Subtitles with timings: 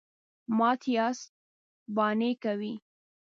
[0.57, 1.29] _مات ياست،
[1.95, 2.73] بانې کوئ.